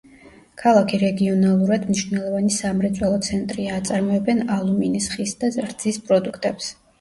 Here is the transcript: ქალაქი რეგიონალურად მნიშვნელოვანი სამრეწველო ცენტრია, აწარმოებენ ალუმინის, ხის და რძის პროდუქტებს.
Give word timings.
ქალაქი 0.59 0.99
რეგიონალურად 1.01 1.83
მნიშვნელოვანი 1.89 2.53
სამრეწველო 2.55 3.19
ცენტრია, 3.27 3.77
აწარმოებენ 3.83 4.43
ალუმინის, 4.57 5.11
ხის 5.17 5.37
და 5.45 5.53
რძის 5.69 6.03
პროდუქტებს. 6.11 6.73